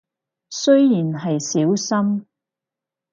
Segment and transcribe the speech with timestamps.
[0.49, 2.25] 雖然係少深